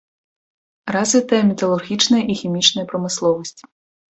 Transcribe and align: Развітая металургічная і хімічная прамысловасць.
Развітая 0.95 1.43
металургічная 1.51 2.23
і 2.31 2.39
хімічная 2.41 2.85
прамысловасць. 2.95 3.57